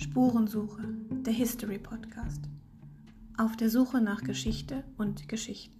Spurensuche, 0.00 0.82
der 1.10 1.34
History 1.34 1.78
Podcast. 1.78 2.48
Auf 3.36 3.54
der 3.58 3.68
Suche 3.68 4.00
nach 4.00 4.24
Geschichte 4.24 4.82
und 4.96 5.28
Geschichten. 5.28 5.78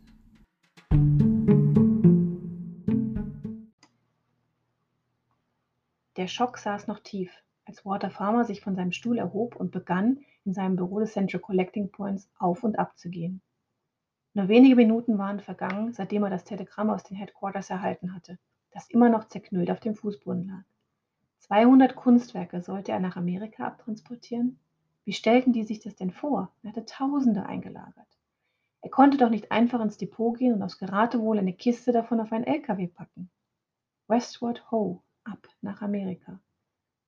Der 6.18 6.27
Schock 6.27 6.59
saß 6.59 6.86
noch 6.86 6.98
tief, 6.98 7.32
als 7.64 7.86
Walter 7.86 8.11
Farmer 8.11 8.45
sich 8.45 8.61
von 8.61 8.77
seinem 8.77 8.93
Stuhl 8.93 9.16
erhob 9.16 9.56
und 9.56 9.70
begann, 9.70 10.18
in 10.45 10.52
seinem 10.52 10.77
Büro 10.77 11.00
des 11.00 11.14
Central 11.14 11.41
Collecting 11.41 11.91
Points 11.91 12.29
auf 12.39 12.62
und 12.62 12.79
ab 12.79 12.98
zu 12.98 13.09
gehen. 13.09 13.41
Nur 14.34 14.48
wenige 14.48 14.77
Minuten 14.77 15.16
waren 15.16 15.41
vergangen, 15.41 15.95
seitdem 15.95 16.25
er 16.25 16.30
das 16.30 16.45
Telegramm 16.45 16.91
aus 16.91 17.05
den 17.05 17.16
Headquarters 17.16 17.71
erhalten 17.71 18.14
hatte, 18.14 18.39
das 18.71 18.91
immer 18.91 19.09
noch 19.09 19.29
zerknüllt 19.29 19.71
auf 19.71 19.80
dem 19.80 19.95
Fußboden 19.95 20.46
lag. 20.46 20.70
200 21.41 21.96
Kunstwerke 21.96 22.61
sollte 22.61 22.93
er 22.93 23.00
nach 23.00 23.16
Amerika 23.16 23.66
abtransportieren? 23.66 24.58
Wie 25.04 25.12
stellten 25.12 25.53
die 25.53 25.64
sich 25.64 25.80
das 25.80 25.96
denn 25.96 26.13
vor? 26.13 26.53
Er 26.63 26.71
hatte 26.71 26.85
Tausende 26.85 27.46
eingelagert. 27.46 28.18
Er 28.82 28.90
konnte 28.90 29.18
doch 29.18 29.30
nicht 29.30 29.50
einfach 29.50 29.80
ins 29.80 29.96
Depot 29.96 30.39
gehen 30.39 30.54
und 30.54 30.63
aus 30.63 30.79
Geratewohl 30.79 31.39
eine 31.39 31.53
Kiste 31.53 31.93
davon 31.93 32.20
auf 32.20 32.33
einen 32.33 32.44
LKW 32.44 32.86
packen. 32.86 33.30
Westward 34.06 34.70
Ho, 34.70 35.03
ab 35.25 35.48
nach 35.61 35.83
Amerika. 35.83 36.41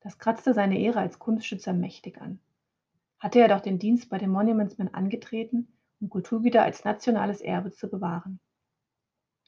Das 0.00 0.18
kratzte 0.18 0.54
seine 0.54 0.78
Ehre 0.78 1.00
als 1.00 1.18
Kunstschützer 1.18 1.72
mächtig 1.72 2.20
an. 2.20 2.40
Hatte 3.18 3.38
er 3.38 3.48
doch 3.48 3.60
den 3.60 3.78
Dienst 3.78 4.08
bei 4.08 4.18
den 4.18 4.30
Monumentsmen 4.30 4.92
angetreten, 4.92 5.68
um 6.00 6.08
Kulturgüter 6.08 6.62
als 6.62 6.84
nationales 6.84 7.40
Erbe 7.40 7.70
zu 7.70 7.88
bewahren. 7.88 8.40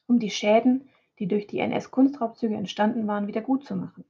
Um 0.06 0.18
die 0.18 0.30
Schäden, 0.30 0.88
die 1.18 1.26
durch 1.26 1.46
die 1.46 1.58
NS-Kunstraubzüge 1.58 2.54
entstanden 2.54 3.06
waren, 3.06 3.26
wieder 3.26 3.40
gut 3.40 3.64
zu 3.64 3.76
machen. 3.76 4.04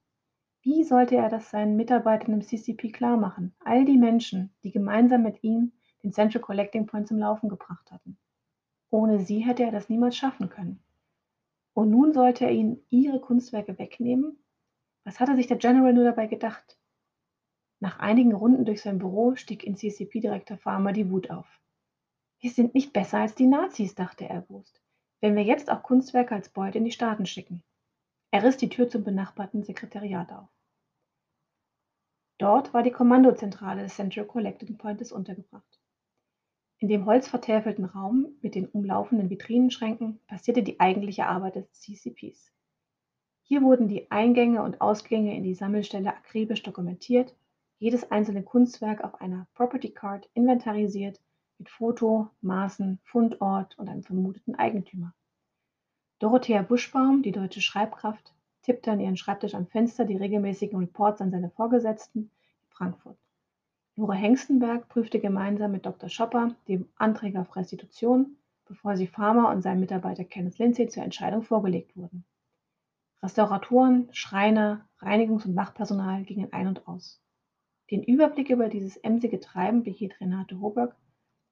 Wie 0.66 0.82
sollte 0.82 1.16
er 1.16 1.28
das 1.28 1.50
seinen 1.50 1.76
Mitarbeitern 1.76 2.32
im 2.32 2.40
CCP 2.40 2.90
klarmachen, 2.90 3.54
all 3.60 3.84
die 3.84 3.98
Menschen, 3.98 4.50
die 4.64 4.70
gemeinsam 4.72 5.22
mit 5.22 5.44
ihm 5.44 5.72
den 6.02 6.10
Central 6.10 6.40
Collecting 6.40 6.86
Point 6.86 7.06
zum 7.06 7.18
Laufen 7.18 7.50
gebracht 7.50 7.92
hatten? 7.92 8.16
Ohne 8.88 9.20
sie 9.20 9.40
hätte 9.40 9.62
er 9.62 9.72
das 9.72 9.90
niemals 9.90 10.16
schaffen 10.16 10.48
können. 10.48 10.82
Und 11.74 11.90
nun 11.90 12.14
sollte 12.14 12.46
er 12.46 12.52
ihnen 12.52 12.82
ihre 12.88 13.20
Kunstwerke 13.20 13.78
wegnehmen? 13.78 14.42
Was 15.04 15.20
hatte 15.20 15.36
sich 15.36 15.48
der 15.48 15.58
General 15.58 15.92
nur 15.92 16.04
dabei 16.04 16.28
gedacht? 16.28 16.78
Nach 17.78 17.98
einigen 17.98 18.32
Runden 18.32 18.64
durch 18.64 18.80
sein 18.80 18.98
Büro 18.98 19.34
stieg 19.34 19.64
in 19.64 19.76
CCP-Direktor 19.76 20.56
Farmer 20.56 20.94
die 20.94 21.10
Wut 21.10 21.30
auf. 21.30 21.60
Wir 22.40 22.50
sind 22.50 22.72
nicht 22.72 22.94
besser 22.94 23.18
als 23.18 23.34
die 23.34 23.46
Nazis, 23.48 23.94
dachte 23.94 24.24
er 24.24 24.36
erbost, 24.36 24.80
wenn 25.20 25.36
wir 25.36 25.42
jetzt 25.42 25.70
auch 25.70 25.82
Kunstwerke 25.82 26.34
als 26.34 26.48
Beute 26.48 26.78
in 26.78 26.86
die 26.86 26.90
Staaten 26.90 27.26
schicken. 27.26 27.62
Er 28.30 28.44
riss 28.44 28.56
die 28.56 28.70
Tür 28.70 28.88
zum 28.88 29.04
benachbarten 29.04 29.62
Sekretariat 29.62 30.32
auf. 30.32 30.53
Dort 32.38 32.74
war 32.74 32.82
die 32.82 32.90
Kommandozentrale 32.90 33.82
des 33.82 33.94
Central 33.94 34.26
Collecting 34.26 34.76
Points 34.76 35.12
untergebracht. 35.12 35.80
In 36.78 36.88
dem 36.88 37.06
holzvertäfelten 37.06 37.84
Raum 37.84 38.36
mit 38.42 38.54
den 38.54 38.66
umlaufenden 38.66 39.30
Vitrinenschränken 39.30 40.18
passierte 40.26 40.62
die 40.62 40.80
eigentliche 40.80 41.26
Arbeit 41.26 41.54
des 41.54 41.72
CCPs. 41.72 42.52
Hier 43.42 43.62
wurden 43.62 43.88
die 43.88 44.10
Eingänge 44.10 44.62
und 44.62 44.80
Ausgänge 44.80 45.36
in 45.36 45.44
die 45.44 45.54
Sammelstelle 45.54 46.14
akribisch 46.14 46.62
dokumentiert, 46.62 47.36
jedes 47.78 48.10
einzelne 48.10 48.42
Kunstwerk 48.42 49.04
auf 49.04 49.20
einer 49.20 49.46
Property 49.54 49.90
Card 49.90 50.28
inventarisiert 50.34 51.20
mit 51.58 51.68
Foto, 51.68 52.30
Maßen, 52.40 52.98
Fundort 53.04 53.78
und 53.78 53.88
einem 53.88 54.02
vermuteten 54.02 54.54
Eigentümer. 54.54 55.14
Dorothea 56.18 56.62
Buschbaum, 56.62 57.22
die 57.22 57.32
deutsche 57.32 57.60
Schreibkraft, 57.60 58.34
tippte 58.64 58.90
an 58.90 59.00
ihren 59.00 59.16
Schreibtisch 59.16 59.54
am 59.54 59.66
Fenster 59.66 60.04
die 60.04 60.16
regelmäßigen 60.16 60.78
Reports 60.78 61.20
an 61.20 61.30
seine 61.30 61.50
Vorgesetzten 61.50 62.20
in 62.20 62.68
Frankfurt. 62.70 63.18
Nora 63.96 64.14
Hengstenberg 64.14 64.88
prüfte 64.88 65.20
gemeinsam 65.20 65.70
mit 65.70 65.86
Dr. 65.86 66.08
Schopper 66.08 66.56
die 66.66 66.84
Anträge 66.96 67.40
auf 67.40 67.54
Restitution, 67.54 68.36
bevor 68.64 68.96
sie 68.96 69.06
Farmer 69.06 69.50
und 69.50 69.62
seinem 69.62 69.80
Mitarbeiter 69.80 70.24
Kenneth 70.24 70.58
Lindsay 70.58 70.88
zur 70.88 71.04
Entscheidung 71.04 71.42
vorgelegt 71.42 71.96
wurden. 71.96 72.24
Restauratoren, 73.22 74.08
Schreiner, 74.12 74.88
Reinigungs- 74.98 75.46
und 75.46 75.54
Wachpersonal 75.54 76.24
gingen 76.24 76.52
ein 76.52 76.66
und 76.66 76.88
aus. 76.88 77.20
Den 77.90 78.02
Überblick 78.02 78.50
über 78.50 78.68
dieses 78.68 78.96
emsige 78.96 79.40
Treiben 79.40 79.82
behielt 79.82 80.20
Renate 80.20 80.58
Hoberg, 80.58 80.96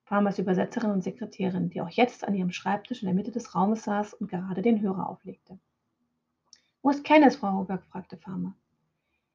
Farmers 0.05 0.39
Übersetzerin 0.39 0.91
und 0.91 1.05
Sekretärin, 1.05 1.71
die 1.71 1.81
auch 1.81 1.91
jetzt 1.91 2.27
an 2.27 2.35
ihrem 2.35 2.51
Schreibtisch 2.51 3.03
in 3.03 3.07
der 3.07 3.15
Mitte 3.15 3.31
des 3.31 3.55
Raumes 3.55 3.85
saß 3.85 4.15
und 4.15 4.29
gerade 4.29 4.63
den 4.63 4.81
Hörer 4.81 5.09
auflegte. 5.09 5.59
Wo 6.83 6.91
ist 6.91 7.05
Kenneth, 7.05 7.37
Frau 7.37 7.53
Hoberg? 7.53 7.85
fragte 7.85 8.17
Farmer. 8.17 8.55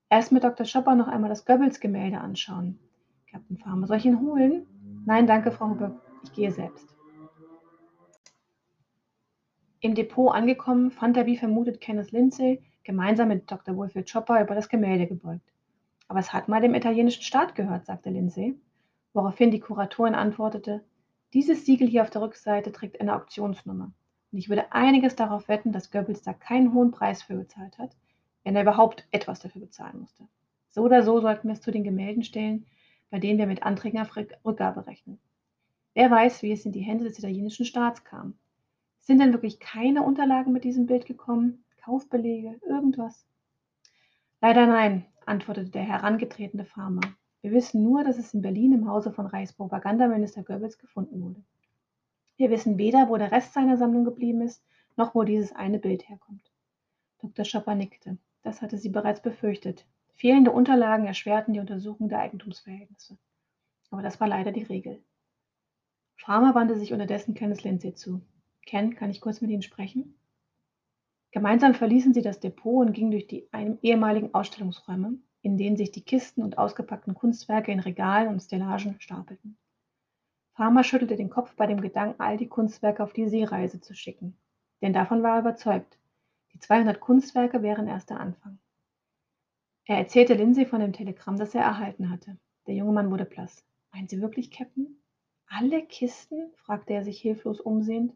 Erst 0.10 0.32
mit 0.32 0.44
Dr. 0.44 0.66
Schopper 0.66 0.96
noch 0.96 1.08
einmal 1.08 1.30
das 1.30 1.46
Goebbels-Gemälde 1.46 2.20
anschauen. 2.20 2.80
Captain 3.32 3.58
Farmer, 3.58 3.88
soll 3.88 3.98
ich 3.98 4.06
ihn 4.06 4.22
holen? 4.22 4.68
Nein, 5.06 5.28
danke, 5.28 5.52
Frau 5.52 5.70
Hoberg, 5.70 6.00
ich 6.24 6.34
gehe 6.34 6.52
selbst. 6.52 6.96
Im 9.80 9.96
Depot 9.96 10.34
angekommen, 10.34 10.92
fand 10.92 11.18
er 11.18 11.26
wie 11.26 11.38
vermutet 11.38 11.82
Kenneth 11.82 12.12
Lindsay 12.12 12.62
gemeinsam 12.84 13.28
mit 13.28 13.50
Dr. 13.52 13.78
Wilfrid 13.78 14.12
Chopper 14.12 14.42
über 14.42 14.56
das 14.56 14.70
Gemälde 14.70 15.08
gebeugt. 15.08 15.54
Aber 16.08 16.20
es 16.20 16.34
hat 16.34 16.48
mal 16.48 16.62
dem 16.62 16.74
italienischen 16.74 17.24
Staat 17.24 17.56
gehört, 17.56 17.86
sagte 17.86 18.10
Lindsay 18.10 18.58
woraufhin 19.18 19.50
die 19.50 19.60
Kuratorin 19.60 20.14
antwortete, 20.14 20.86
dieses 21.34 21.66
Siegel 21.66 21.88
hier 21.88 22.04
auf 22.04 22.12
der 22.12 22.22
Rückseite 22.22 22.72
trägt 22.72 23.02
eine 23.02 23.16
Auktionsnummer. 23.16 23.92
Und 24.38 24.42
ich 24.42 24.50
würde 24.50 24.72
einiges 24.72 25.16
darauf 25.16 25.48
wetten, 25.48 25.72
dass 25.72 25.90
Goebbels 25.90 26.22
da 26.22 26.32
keinen 26.32 26.72
hohen 26.72 26.92
Preis 26.92 27.24
für 27.24 27.36
gezahlt 27.36 27.80
hat, 27.80 27.90
wenn 28.44 28.56
er 28.56 28.62
überhaupt 28.62 29.08
etwas 29.10 29.40
dafür 29.40 29.62
bezahlen 29.62 30.02
musste. 30.02 30.28
So 30.70 30.84
oder 30.84 31.02
so 31.02 31.20
sollten 31.20 31.48
wir 31.48 31.54
es 31.54 31.62
zu 31.62 31.72
den 31.72 31.84
Gemälden 31.84 32.22
stellen, 32.22 32.68
bei 33.10 33.18
denen 33.18 33.40
wir 33.40 33.48
mit 33.48 33.64
Anträgen 33.64 34.00
auf 34.00 34.16
Rückgabe 34.16 34.86
rechnen. 34.86 35.18
Wer 35.96 36.12
weiß, 36.12 36.44
wie 36.44 36.52
es 36.52 36.68
in 36.68 36.72
die 36.72 36.82
Hände 36.82 37.06
des 37.06 37.18
italienischen 37.18 37.66
Staats 37.66 38.04
kam. 38.04 38.36
Sind 39.00 39.22
denn 39.22 39.34
wirklich 39.34 39.60
keine 39.60 40.04
Unterlagen 40.04 40.54
mit 40.54 40.66
diesem 40.66 40.86
Bild 40.86 41.08
gekommen? 41.08 41.66
Kaufbelege, 41.84 42.60
irgendwas? 42.70 43.26
Leider 44.40 44.68
nein, 44.68 45.08
antwortete 45.26 45.72
der 45.72 45.82
herangetretene 45.82 46.66
Farmer. 46.66 47.02
Wir 47.42 47.54
wissen 47.54 47.84
nur, 47.84 48.04
dass 48.04 48.20
es 48.20 48.36
in 48.36 48.44
Berlin 48.44 48.74
im 48.74 48.88
Hause 48.88 49.12
von 49.12 49.26
Reichspropagandaminister 49.26 50.44
Goebbels 50.44 50.78
gefunden 50.78 51.24
wurde. 51.24 51.44
Wir 52.38 52.52
wissen 52.52 52.78
weder, 52.78 53.10
wo 53.10 53.18
der 53.18 53.32
Rest 53.32 53.54
seiner 53.54 53.78
Sammlung 53.78 54.06
geblieben 54.06 54.42
ist, 54.42 54.64
noch 54.96 55.16
wo 55.16 55.24
dieses 55.24 55.52
eine 55.54 55.80
Bild 55.80 56.08
herkommt. 56.08 56.52
Dr. 57.20 57.46
Schopper 57.46 57.76
nickte. 57.76 58.18
Das 58.44 58.62
hatte 58.62 58.78
sie 58.78 58.90
bereits 58.90 59.22
befürchtet. 59.22 59.86
Fehlende 60.14 60.52
Unterlagen 60.52 61.06
erschwerten 61.06 61.54
die 61.54 61.60
Untersuchung 61.60 62.10
der 62.10 62.20
Eigentumsverhältnisse. 62.20 63.18
Aber 63.90 64.02
das 64.02 64.20
war 64.20 64.28
leider 64.28 64.52
die 64.52 64.64
Regel. 64.64 65.02
Farmer 66.16 66.56
wandte 66.56 66.78
sich 66.78 66.94
unterdessen 66.94 67.34
Kenneth 67.34 67.64
Lindsay 67.64 67.94
zu. 67.94 68.22
Ken, 68.66 68.96
kann 68.96 69.10
ich 69.10 69.22
kurz 69.22 69.42
mit 69.42 69.50
Ihnen 69.50 69.62
sprechen? 69.62 70.16
Gemeinsam 71.32 71.74
verließen 71.74 72.14
sie 72.14 72.22
das 72.22 72.40
Depot 72.40 72.86
und 72.86 72.94
gingen 72.94 73.12
durch 73.12 73.28
die 73.28 73.48
ehemaligen 73.82 74.34
Ausstellungsräume, 74.34 75.18
in 75.42 75.58
denen 75.58 75.78
sich 75.78 75.92
die 75.92 76.04
Kisten 76.04 76.42
und 76.42 76.58
ausgepackten 76.58 77.14
Kunstwerke 77.14 77.72
in 77.72 77.80
Regalen 77.80 78.30
und 78.30 78.42
Stellagen 78.42 78.96
stapelten. 79.00 79.58
Farmer 80.58 80.84
schüttelte 80.84 81.16
den 81.16 81.30
Kopf 81.30 81.54
bei 81.56 81.68
dem 81.68 81.82
Gedanken, 81.82 82.20
all 82.20 82.36
die 82.36 82.48
Kunstwerke 82.48 83.04
auf 83.04 83.14
die 83.14 83.30
Seereise 83.30 83.80
zu 83.80 83.94
schicken. 83.94 84.36
Denn 84.82 84.92
davon 84.92 85.22
war 85.22 85.36
er 85.36 85.42
überzeugt. 85.42 86.00
Die 86.52 86.60
200 86.60 87.00
Kunstwerke 87.00 87.62
wären 87.62 87.88
erst 87.88 88.10
der 88.10 88.20
Anfang. 88.20 88.58
Er 89.86 89.98
erzählte 89.98 90.34
Lindsay 90.34 90.66
von 90.66 90.80
dem 90.80 90.94
Telegramm, 90.94 91.38
das 91.38 91.54
er 91.54 91.62
erhalten 91.62 92.10
hatte. 92.10 92.40
Der 92.66 92.74
junge 92.74 92.92
Mann 92.92 93.12
wurde 93.12 93.26
blass. 93.26 93.64
Meinen 93.94 94.08
Sie 94.08 94.20
wirklich, 94.20 94.50
Captain? 94.50 95.00
Alle 95.46 95.86
Kisten? 95.86 96.52
fragte 96.56 96.94
er 96.94 97.04
sich 97.04 97.22
hilflos 97.22 97.62
umsehend. 97.62 98.16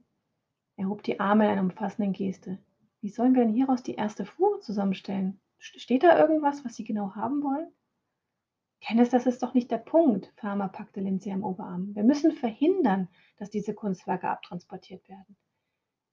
Er 0.77 0.89
hob 0.89 1.03
die 1.03 1.19
Arme 1.19 1.45
in 1.45 1.51
einer 1.51 1.61
umfassenden 1.61 2.11
Geste. 2.11 2.57
Wie 3.01 3.09
sollen 3.09 3.35
wir 3.35 3.43
denn 3.43 3.53
hieraus 3.53 3.83
die 3.83 3.93
erste 3.93 4.25
Fuhre 4.25 4.59
zusammenstellen? 4.61 5.39
Steht 5.59 6.01
da 6.01 6.17
irgendwas, 6.17 6.65
was 6.65 6.75
Sie 6.75 6.85
genau 6.85 7.13
haben 7.13 7.43
wollen? 7.43 7.71
Kenneth, 8.81 9.13
das 9.13 9.27
ist 9.27 9.43
doch 9.43 9.53
nicht 9.53 9.69
der 9.69 9.77
Punkt. 9.77 10.33
Farmer 10.37 10.67
packte 10.67 10.99
Lindsay 10.99 11.31
am 11.31 11.43
Oberarm. 11.43 11.95
Wir 11.95 12.03
müssen 12.03 12.31
verhindern, 12.31 13.07
dass 13.37 13.51
diese 13.51 13.75
Kunstwerke 13.75 14.27
abtransportiert 14.27 15.07
werden. 15.07 15.37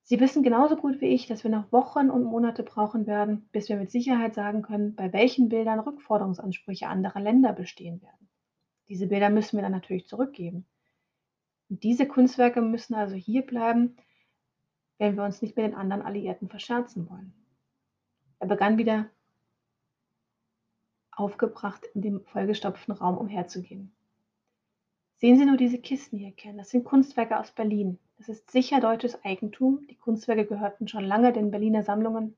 Sie 0.03 0.21
wissen 0.21 0.43
genauso 0.43 0.77
gut 0.77 1.01
wie 1.01 1.09
ich, 1.09 1.27
dass 1.27 1.45
wir 1.45 1.51
noch 1.51 1.73
Wochen 1.73 2.09
und 2.09 2.25
Monate 2.25 2.63
brauchen 2.63 3.07
werden, 3.07 3.49
bis 3.53 3.69
wir 3.69 3.77
mit 3.77 3.91
Sicherheit 3.91 4.35
sagen 4.35 4.63
können, 4.63 4.95
bei 4.95 5.13
welchen 5.13 5.49
Bildern 5.49 5.81
Rückforderungsansprüche 5.81 6.87
anderer 6.87 7.21
Länder 7.21 7.53
bestehen 7.53 8.01
werden. 8.01 8.29
Diese 8.89 9.07
Bilder 9.07 9.29
müssen 9.29 9.57
wir 9.57 9.63
dann 9.63 9.73
natürlich 9.73 10.07
zurückgeben. 10.07 10.67
Und 11.69 11.83
diese 11.83 12.07
Kunstwerke 12.07 12.63
müssen 12.63 12.95
also 12.95 13.17
hier 13.17 13.43
bleiben, 13.45 13.97
wenn 14.99 15.17
wir 15.17 15.25
uns 15.25 15.43
nicht 15.43 15.57
mit 15.57 15.67
den 15.67 15.75
anderen 15.75 16.03
Alliierten 16.03 16.49
verscherzen 16.49 17.09
wollen. 17.09 17.35
Er 18.39 18.47
begann 18.47 18.79
wieder 18.79 19.11
aufgebracht, 21.19 21.85
in 21.95 22.03
dem 22.03 22.25
vollgestopften 22.25 22.95
Raum 22.95 23.19
umherzugehen. 23.19 23.93
Sehen 25.17 25.37
Sie 25.37 25.47
nur 25.47 25.57
diese 25.57 25.79
Kisten 25.79 26.17
hier, 26.17 26.33
Ken. 26.33 26.59
Das 26.59 26.71
sind 26.71 26.85
Kunstwerke 26.85 27.39
aus 27.39 27.51
Berlin. 27.51 27.99
Das 28.19 28.29
ist 28.29 28.51
sicher 28.51 28.81
deutsches 28.81 29.25
Eigentum. 29.25 29.87
Die 29.89 29.97
Kunstwerke 29.97 30.47
gehörten 30.47 30.87
schon 30.87 31.05
lange 31.05 31.33
den 31.33 31.51
Berliner 31.51 31.83
Sammlungen, 31.83 32.37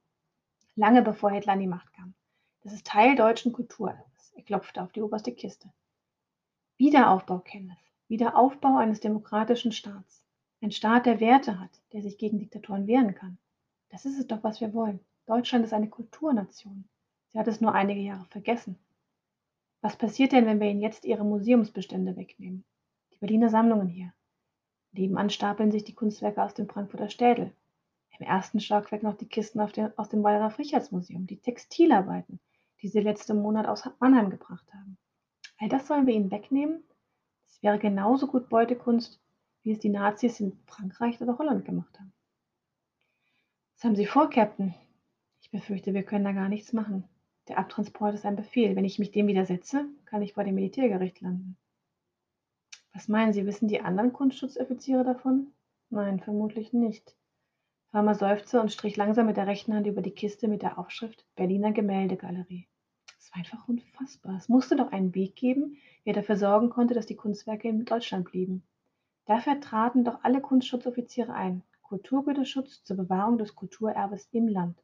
lange 0.77 1.03
bevor 1.03 1.31
Hitler 1.31 1.53
an 1.55 1.61
die 1.61 1.67
Macht 1.67 1.93
kam. 1.93 2.15
Das 2.63 2.73
ist 2.73 2.87
Teil 2.87 3.17
deutschen 3.17 3.53
Kulturerbes. 3.53 4.33
Er 4.35 4.43
klopfte 4.43 4.83
auf 4.83 4.93
die 4.93 5.03
oberste 5.03 5.33
Kiste. 5.33 5.71
Wiederaufbau, 6.79 7.39
Kenneth. 7.41 7.77
Wiederaufbau 8.09 8.79
eines 8.79 9.01
demokratischen 9.01 9.73
Staats. 9.73 10.23
Ein 10.63 10.73
Staat, 10.73 11.07
der 11.07 11.21
Werte 11.21 11.61
hat, 11.61 11.71
der 11.93 12.03
sich 12.03 12.19
gegen 12.19 12.39
Diktatoren 12.39 12.87
wehren 12.87 13.15
kann. 13.15 13.39
Das 13.91 14.05
ist 14.05 14.19
es 14.19 14.27
doch, 14.27 14.43
was 14.43 14.61
wir 14.61 14.75
wollen. 14.75 15.01
Deutschland 15.27 15.65
ist 15.65 15.73
eine 15.73 15.89
Kulturnation. 15.89 16.89
Sie 17.33 17.39
hat 17.39 17.47
es 17.47 17.61
nur 17.61 17.75
einige 17.75 18.01
Jahre 18.01 18.27
vergessen. 18.27 18.79
Was 19.83 19.97
passiert 19.97 20.33
denn, 20.33 20.47
wenn 20.47 20.61
wir 20.61 20.69
Ihnen 20.69 20.81
jetzt 20.81 21.05
Ihre 21.05 21.25
Museumsbestände 21.25 22.17
wegnehmen? 22.17 22.65
Die 23.13 23.19
Berliner 23.19 23.49
Sammlungen 23.49 23.89
hier. 23.89 24.13
Nebenan 24.93 25.31
stapeln 25.31 25.71
sich 25.71 25.85
die 25.85 25.95
Kunstwerke 25.95 26.43
aus 26.43 26.55
dem 26.55 26.69
Frankfurter 26.69 27.09
Städel. 27.09 27.53
Im 28.19 28.27
ersten 28.27 28.61
Stockwerk 28.61 29.03
noch 29.03 29.17
die 29.17 29.29
Kisten 29.29 29.65
den, 29.73 29.97
aus 29.97 30.09
dem 30.09 30.23
Wallraf 30.23 30.59
Richards 30.59 30.91
Museum, 30.91 31.27
die 31.27 31.39
Textilarbeiten, 31.39 32.41
die 32.83 32.89
Sie 32.89 33.01
letzten 33.01 33.41
Monat 33.41 33.67
aus 33.67 33.89
Mannheim 34.01 34.31
gebracht 34.31 34.67
haben. 34.75 34.99
All 35.59 35.69
das 35.69 35.87
sollen 35.87 36.07
wir 36.07 36.15
Ihnen 36.15 36.31
wegnehmen? 36.31 36.83
Das 37.47 37.63
wäre 37.63 37.79
genauso 37.79 38.27
gut 38.27 38.49
Beutekunst, 38.49 39.21
wie 39.63 39.73
es 39.73 39.79
die 39.79 39.89
Nazis 39.89 40.41
in 40.41 40.59
Frankreich 40.67 41.21
oder 41.21 41.39
Holland 41.39 41.65
gemacht 41.65 41.99
haben. 41.99 42.13
Was 43.75 43.85
haben 43.85 43.97
Sie 43.97 44.07
vor, 44.07 44.29
Captain? 44.29 44.75
Ich 45.41 45.51
befürchte, 45.51 45.95
wir 45.95 46.03
können 46.03 46.25
da 46.25 46.33
gar 46.33 46.49
nichts 46.49 46.73
machen. 46.73 47.05
Der 47.49 47.59
Abtransport 47.59 48.15
ist 48.15 48.25
ein 48.25 48.37
Befehl. 48.37 48.77
Wenn 48.77 48.85
ich 48.85 48.99
mich 48.99 49.11
dem 49.11 49.27
widersetze, 49.27 49.87
kann 50.05 50.23
ich 50.23 50.35
vor 50.35 50.45
dem 50.45 50.55
Militärgericht 50.55 51.21
landen. 51.21 51.57
Was 52.93 53.09
meinen 53.09 53.33
Sie, 53.33 53.47
wissen 53.47 53.69
die 53.69 53.81
anderen 53.81 54.13
Kunstschutzoffiziere 54.13 55.05
davon? 55.05 55.53
Nein, 55.91 56.21
vermutlich 56.21 56.73
nicht. 56.73 57.17
Farmer 57.91 58.15
seufzte 58.15 58.61
und 58.61 58.71
strich 58.71 58.97
langsam 58.97 59.27
mit 59.27 59.37
der 59.37 59.47
rechten 59.47 59.75
Hand 59.75 59.87
über 59.87 60.03
die 60.03 60.13
Kiste 60.13 60.47
mit 60.47 60.63
der 60.63 60.79
Aufschrift 60.79 61.27
Berliner 61.35 61.73
Gemäldegalerie. 61.73 62.69
Es 63.19 63.31
war 63.33 63.39
einfach 63.39 63.69
unfassbar. 63.69 64.37
Es 64.37 64.49
musste 64.49 64.77
doch 64.77 64.93
einen 64.93 65.15
Weg 65.15 65.35
geben, 65.35 65.77
wie 66.05 66.11
er 66.11 66.15
dafür 66.15 66.37
sorgen 66.37 66.71
konnte, 66.71 66.95
dass 66.95 67.07
die 67.07 67.17
Kunstwerke 67.17 67.69
in 67.69 67.85
Deutschland 67.85 68.31
blieben. 68.31 68.63
Dafür 69.25 69.61
traten 69.61 70.05
doch 70.05 70.23
alle 70.23 70.41
Kunstschutzoffiziere 70.41 71.33
ein. 71.33 71.63
Kulturgüterschutz 71.83 72.85
zur 72.85 72.97
Bewahrung 72.97 73.39
des 73.39 73.57
Kulturerbes 73.57 74.29
im 74.31 74.47
Land. 74.47 74.81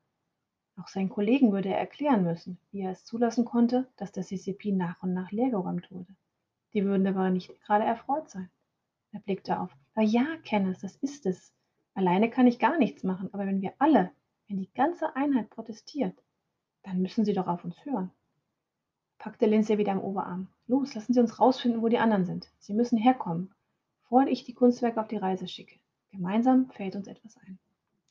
Auch 0.78 0.88
seinen 0.88 1.08
Kollegen 1.08 1.52
würde 1.52 1.70
er 1.70 1.78
erklären 1.78 2.24
müssen, 2.24 2.58
wie 2.70 2.82
er 2.82 2.90
es 2.90 3.04
zulassen 3.04 3.44
konnte, 3.44 3.88
dass 3.96 4.12
das 4.12 4.28
CCP 4.28 4.72
nach 4.72 5.02
und 5.02 5.14
nach 5.14 5.30
leergeräumt 5.32 5.90
wurde. 5.90 6.14
Die 6.74 6.84
würden 6.84 7.06
aber 7.06 7.30
nicht 7.30 7.48
gerade 7.62 7.84
erfreut 7.84 8.28
sein. 8.28 8.50
Er 9.12 9.20
blickte 9.20 9.58
auf. 9.58 9.70
Aber 9.94 10.04
ja, 10.04 10.26
Kenneth, 10.44 10.82
das 10.82 10.96
ist 10.96 11.24
es. 11.24 11.54
Alleine 11.94 12.28
kann 12.28 12.46
ich 12.46 12.58
gar 12.58 12.76
nichts 12.76 13.02
machen, 13.02 13.32
aber 13.32 13.46
wenn 13.46 13.62
wir 13.62 13.72
alle, 13.78 14.12
wenn 14.48 14.58
die 14.58 14.72
ganze 14.74 15.16
Einheit 15.16 15.48
protestiert, 15.48 16.22
dann 16.82 17.00
müssen 17.00 17.24
sie 17.24 17.32
doch 17.32 17.46
auf 17.46 17.64
uns 17.64 17.82
hören. 17.86 18.10
packte 19.16 19.46
Lindsay 19.46 19.78
wieder 19.78 19.92
am 19.92 20.00
Oberarm. 20.00 20.48
Los, 20.66 20.94
lassen 20.94 21.14
Sie 21.14 21.20
uns 21.20 21.40
rausfinden, 21.40 21.80
wo 21.80 21.88
die 21.88 21.98
anderen 21.98 22.26
sind. 22.26 22.52
Sie 22.58 22.74
müssen 22.74 22.98
herkommen, 22.98 23.54
bevor 24.02 24.26
ich 24.26 24.44
die 24.44 24.52
Kunstwerke 24.52 25.00
auf 25.00 25.08
die 25.08 25.16
Reise 25.16 25.48
schicke. 25.48 25.78
Gemeinsam 26.10 26.70
fällt 26.70 26.96
uns 26.96 27.06
etwas 27.06 27.38
ein. 27.38 27.58